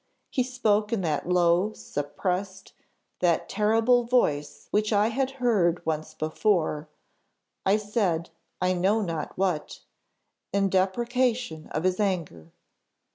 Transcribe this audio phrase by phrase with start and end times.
[0.31, 2.73] He spoke in that low, suppressed,
[3.19, 6.89] that terrible voice which I had heard once before;
[7.67, 9.81] I said, I know not what,
[10.51, 12.51] in deprecation of his anger.